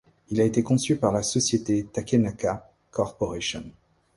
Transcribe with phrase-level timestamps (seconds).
[0.29, 3.63] Il a été conçu par la société Takenaka Corporation.